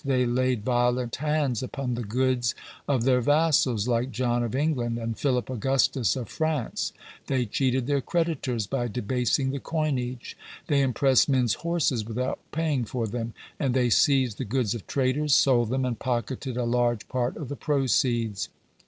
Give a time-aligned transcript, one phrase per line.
[0.03, 2.55] They laid violent hands upon the goods
[2.87, 6.91] of their vassals, like John of England and Philip Augustus of France;
[7.27, 10.35] they cheated their creditors by debasing the coinage;
[10.65, 15.35] they impressed men's horses without paying for them; and they seized the goods of traders,
[15.35, 18.49] sold them, and pocketed a large part of the proceeds.